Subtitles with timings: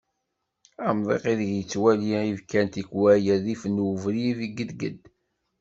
[0.87, 5.01] Amḍiq ideg yettwali ibkan tikwal rrif n ubrid gedged.